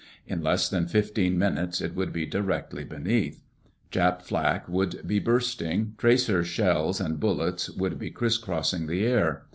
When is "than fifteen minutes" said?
0.67-1.79